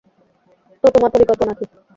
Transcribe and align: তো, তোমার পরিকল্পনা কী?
তো, 0.83 0.87
তোমার 0.89 1.09
পরিকল্পনা 1.11 1.53
কী? 1.53 1.65